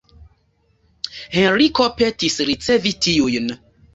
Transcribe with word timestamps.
Henriko 1.41 1.87
petis 1.99 2.39
ricevi 2.49 2.97
tiujn. 3.07 3.53